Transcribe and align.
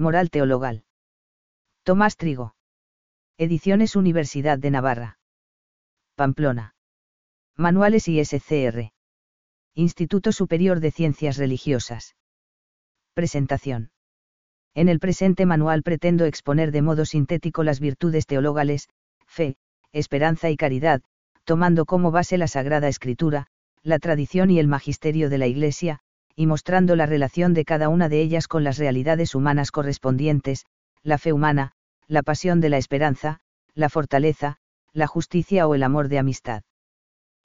Moral 0.00 0.30
Teologal. 0.30 0.84
Tomás 1.82 2.16
Trigo. 2.16 2.54
Ediciones 3.36 3.96
Universidad 3.96 4.56
de 4.56 4.70
Navarra. 4.70 5.18
Pamplona. 6.14 6.76
Manuales 7.56 8.06
ISCR. 8.06 8.92
Instituto 9.74 10.30
Superior 10.30 10.78
de 10.78 10.92
Ciencias 10.92 11.36
Religiosas. 11.36 12.14
Presentación. 13.12 13.90
En 14.72 14.88
el 14.88 15.00
presente 15.00 15.46
manual 15.46 15.82
pretendo 15.82 16.26
exponer 16.26 16.70
de 16.70 16.82
modo 16.82 17.04
sintético 17.04 17.64
las 17.64 17.80
virtudes 17.80 18.26
teologales, 18.26 18.88
fe, 19.26 19.56
esperanza 19.90 20.48
y 20.48 20.56
caridad, 20.56 21.02
tomando 21.42 21.86
como 21.86 22.12
base 22.12 22.38
la 22.38 22.46
Sagrada 22.46 22.86
Escritura, 22.86 23.48
la 23.82 23.98
tradición 23.98 24.50
y 24.50 24.60
el 24.60 24.68
magisterio 24.68 25.28
de 25.28 25.38
la 25.38 25.48
Iglesia, 25.48 26.02
y 26.38 26.46
mostrando 26.46 26.94
la 26.94 27.04
relación 27.04 27.52
de 27.52 27.64
cada 27.64 27.88
una 27.88 28.08
de 28.08 28.22
ellas 28.22 28.46
con 28.46 28.62
las 28.62 28.78
realidades 28.78 29.34
humanas 29.34 29.72
correspondientes, 29.72 30.66
la 31.02 31.18
fe 31.18 31.32
humana, 31.32 31.72
la 32.06 32.22
pasión 32.22 32.60
de 32.60 32.68
la 32.68 32.78
esperanza, 32.78 33.40
la 33.74 33.88
fortaleza, 33.88 34.58
la 34.92 35.08
justicia 35.08 35.66
o 35.66 35.74
el 35.74 35.82
amor 35.82 36.06
de 36.06 36.20
amistad. 36.20 36.62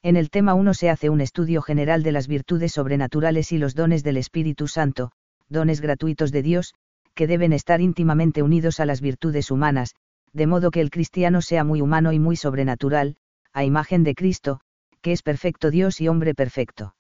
En 0.04 0.16
el 0.16 0.30
tema 0.30 0.54
1 0.54 0.76
se 0.76 0.92
hace 0.92 1.10
un 1.10 1.22
estudio 1.22 1.64
general 1.64 2.04
de 2.04 2.12
las 2.12 2.28
virtudes 2.28 2.74
sobrenaturales 2.74 3.52
y 3.52 3.58
los 3.58 3.74
dones 3.74 4.04
del 4.04 4.16
Espíritu 4.16 4.68
Santo, 4.68 5.12
dones 5.50 5.82
gratuitos 5.82 6.32
de 6.32 6.44
Dios, 6.44 6.76
que 7.16 7.26
deben 7.26 7.52
estar 7.52 7.82
íntimamente 7.82 8.44
unidos 8.44 8.80
a 8.80 8.86
las 8.86 9.02
virtudes 9.02 9.50
humanas, 9.50 9.96
de 10.34 10.46
modo 10.46 10.70
que 10.70 10.82
el 10.82 10.92
cristiano 10.92 11.42
sea 11.42 11.64
muy 11.64 11.82
humano 11.82 12.14
y 12.14 12.20
muy 12.20 12.36
sobrenatural, 12.36 13.16
a 13.54 13.64
imagen 13.64 14.04
de 14.04 14.14
Cristo, 14.14 14.60
que 15.02 15.14
es 15.14 15.24
perfecto 15.24 15.72
Dios 15.72 16.00
y 16.00 16.10
hombre 16.10 16.36
perfecto. 16.36 16.94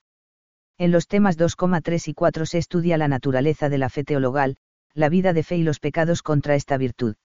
En 0.77 0.91
los 0.91 1.08
temas 1.08 1.38
2,3 1.38 2.08
y 2.08 2.13
4 2.13 2.45
se 2.45 2.58
estudia 2.58 2.98
la 2.98 3.08
naturaleza 3.08 3.70
de 3.70 3.77
la 3.77 3.90
fe 3.90 4.04
teologal, 4.04 4.58
la 4.94 5.09
vida 5.09 5.34
de 5.34 5.44
fe 5.44 5.58
y 5.58 5.64
los 5.64 5.80
pecados 5.80 6.22
contra 6.22 6.55
esta 6.55 6.77
virtud. 6.77 7.16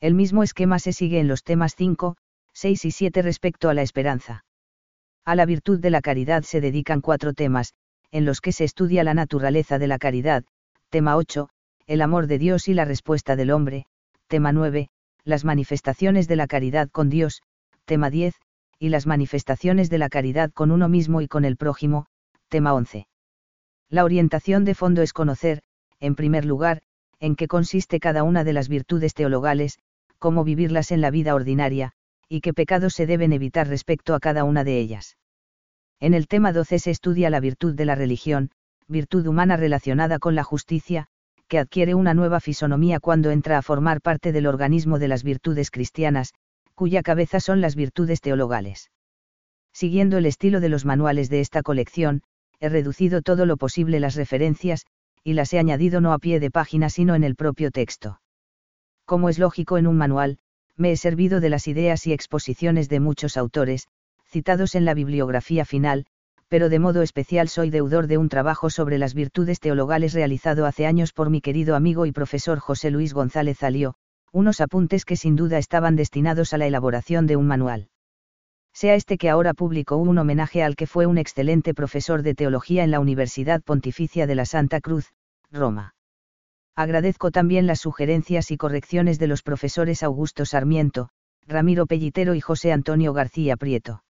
El 0.00 0.14
mismo 0.14 0.42
esquema 0.42 0.78
se 0.78 0.92
sigue 0.92 1.20
en 1.20 1.28
los 1.28 1.44
temas 1.44 1.74
5, 1.76 2.16
6 2.54 2.84
y 2.84 2.90
7 2.90 3.22
respecto 3.22 3.68
a 3.68 3.74
la 3.74 3.82
esperanza. 3.82 4.44
A 5.24 5.34
la 5.34 5.46
virtud 5.46 5.78
de 5.78 5.90
la 5.90 6.00
caridad 6.00 6.42
se 6.42 6.60
dedican 6.60 7.00
cuatro 7.00 7.32
temas, 7.32 7.74
en 8.10 8.24
los 8.24 8.40
que 8.40 8.52
se 8.52 8.64
estudia 8.64 9.04
la 9.04 9.14
naturaleza 9.14 9.78
de 9.78 9.86
la 9.86 9.98
caridad, 9.98 10.44
tema 10.90 11.16
8, 11.16 11.48
el 11.86 12.02
amor 12.02 12.26
de 12.26 12.38
Dios 12.38 12.68
y 12.68 12.74
la 12.74 12.84
respuesta 12.84 13.36
del 13.36 13.50
hombre, 13.50 13.86
tema 14.26 14.52
9, 14.52 14.88
las 15.24 15.44
manifestaciones 15.44 16.26
de 16.26 16.36
la 16.36 16.46
caridad 16.46 16.90
con 16.90 17.08
Dios, 17.08 17.42
tema 17.84 18.10
10, 18.10 18.34
y 18.78 18.88
las 18.88 19.06
manifestaciones 19.06 19.88
de 19.88 19.98
la 19.98 20.08
caridad 20.08 20.50
con 20.52 20.72
uno 20.72 20.88
mismo 20.88 21.20
y 21.20 21.28
con 21.28 21.44
el 21.44 21.56
prójimo, 21.56 22.06
tema 22.52 22.74
11. 22.74 23.06
La 23.88 24.04
orientación 24.04 24.66
de 24.66 24.74
fondo 24.74 25.00
es 25.00 25.14
conocer, 25.14 25.62
en 26.00 26.14
primer 26.14 26.44
lugar, 26.44 26.82
en 27.18 27.34
qué 27.34 27.48
consiste 27.48 27.98
cada 27.98 28.24
una 28.24 28.44
de 28.44 28.52
las 28.52 28.68
virtudes 28.68 29.14
teologales, 29.14 29.78
cómo 30.18 30.44
vivirlas 30.44 30.90
en 30.90 31.00
la 31.00 31.10
vida 31.10 31.34
ordinaria, 31.34 31.92
y 32.28 32.42
qué 32.42 32.52
pecados 32.52 32.92
se 32.92 33.06
deben 33.06 33.32
evitar 33.32 33.68
respecto 33.68 34.14
a 34.14 34.20
cada 34.20 34.44
una 34.44 34.64
de 34.64 34.78
ellas. 34.78 35.16
En 35.98 36.12
el 36.12 36.28
tema 36.28 36.52
12 36.52 36.78
se 36.78 36.90
estudia 36.90 37.30
la 37.30 37.40
virtud 37.40 37.74
de 37.74 37.86
la 37.86 37.94
religión, 37.94 38.50
virtud 38.86 39.26
humana 39.26 39.56
relacionada 39.56 40.18
con 40.18 40.34
la 40.34 40.44
justicia, 40.44 41.06
que 41.48 41.58
adquiere 41.58 41.94
una 41.94 42.12
nueva 42.12 42.40
fisonomía 42.40 43.00
cuando 43.00 43.30
entra 43.30 43.56
a 43.56 43.62
formar 43.62 44.02
parte 44.02 44.30
del 44.30 44.46
organismo 44.46 44.98
de 44.98 45.08
las 45.08 45.24
virtudes 45.24 45.70
cristianas, 45.70 46.34
cuya 46.74 47.02
cabeza 47.02 47.40
son 47.40 47.62
las 47.62 47.76
virtudes 47.76 48.20
teologales. 48.20 48.90
Siguiendo 49.72 50.18
el 50.18 50.26
estilo 50.26 50.60
de 50.60 50.68
los 50.68 50.84
manuales 50.84 51.30
de 51.30 51.40
esta 51.40 51.62
colección, 51.62 52.22
he 52.62 52.68
reducido 52.68 53.22
todo 53.22 53.44
lo 53.44 53.56
posible 53.56 53.98
las 53.98 54.14
referencias, 54.14 54.86
y 55.24 55.32
las 55.32 55.52
he 55.52 55.58
añadido 55.58 56.00
no 56.00 56.12
a 56.12 56.18
pie 56.20 56.38
de 56.38 56.52
página 56.52 56.90
sino 56.90 57.16
en 57.16 57.24
el 57.24 57.34
propio 57.34 57.72
texto. 57.72 58.20
Como 59.04 59.28
es 59.28 59.40
lógico 59.40 59.78
en 59.78 59.88
un 59.88 59.96
manual, 59.96 60.38
me 60.76 60.92
he 60.92 60.96
servido 60.96 61.40
de 61.40 61.50
las 61.50 61.66
ideas 61.66 62.06
y 62.06 62.12
exposiciones 62.12 62.88
de 62.88 63.00
muchos 63.00 63.36
autores, 63.36 63.88
citados 64.24 64.76
en 64.76 64.84
la 64.84 64.94
bibliografía 64.94 65.64
final, 65.64 66.06
pero 66.46 66.68
de 66.68 66.78
modo 66.78 67.02
especial 67.02 67.48
soy 67.48 67.70
deudor 67.70 68.06
de 68.06 68.16
un 68.16 68.28
trabajo 68.28 68.70
sobre 68.70 68.96
las 68.96 69.12
virtudes 69.12 69.58
teologales 69.58 70.12
realizado 70.12 70.64
hace 70.64 70.86
años 70.86 71.12
por 71.12 71.30
mi 71.30 71.40
querido 71.40 71.74
amigo 71.74 72.06
y 72.06 72.12
profesor 72.12 72.60
José 72.60 72.92
Luis 72.92 73.12
González 73.12 73.60
Alió, 73.64 73.96
unos 74.30 74.60
apuntes 74.60 75.04
que 75.04 75.16
sin 75.16 75.34
duda 75.34 75.58
estaban 75.58 75.96
destinados 75.96 76.52
a 76.52 76.58
la 76.58 76.68
elaboración 76.68 77.26
de 77.26 77.34
un 77.34 77.48
manual. 77.48 77.88
Sea 78.74 78.94
este 78.94 79.18
que 79.18 79.28
ahora 79.28 79.54
publicó 79.54 79.96
un 79.96 80.18
homenaje 80.18 80.62
al 80.62 80.76
que 80.76 80.86
fue 80.86 81.06
un 81.06 81.18
excelente 81.18 81.74
profesor 81.74 82.22
de 82.22 82.34
teología 82.34 82.84
en 82.84 82.90
la 82.90 83.00
Universidad 83.00 83.62
Pontificia 83.62 84.26
de 84.26 84.34
la 84.34 84.46
Santa 84.46 84.80
Cruz, 84.80 85.12
Roma. 85.50 85.94
Agradezco 86.74 87.30
también 87.30 87.66
las 87.66 87.80
sugerencias 87.80 88.50
y 88.50 88.56
correcciones 88.56 89.18
de 89.18 89.26
los 89.26 89.42
profesores 89.42 90.02
Augusto 90.02 90.46
Sarmiento, 90.46 91.10
Ramiro 91.46 91.86
Pellitero 91.86 92.34
y 92.34 92.40
José 92.40 92.72
Antonio 92.72 93.12
García 93.12 93.56
Prieto. 93.56 94.02